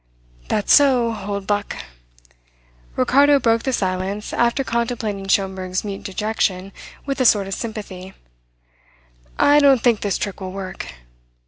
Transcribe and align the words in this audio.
"That's 0.47 0.73
so, 0.73 1.15
old 1.27 1.45
buck." 1.45 1.77
Ricardo 2.95 3.39
broke 3.39 3.61
the 3.61 3.71
silence 3.71 4.33
after 4.33 4.63
contemplating 4.63 5.27
Schomberg's 5.27 5.83
mute 5.83 6.01
dejection 6.01 6.71
with 7.05 7.21
a 7.21 7.25
sort 7.25 7.45
of 7.45 7.53
sympathy. 7.53 8.15
"I 9.37 9.59
don't 9.59 9.83
think 9.83 10.01
this 10.01 10.17
trick 10.17 10.41
will 10.41 10.53
work." 10.53 10.91